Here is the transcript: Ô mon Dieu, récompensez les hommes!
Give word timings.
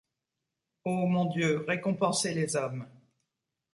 Ô 0.83 1.05
mon 1.05 1.25
Dieu, 1.25 1.63
récompensez 1.67 2.33
les 2.33 2.55
hommes! 2.55 2.87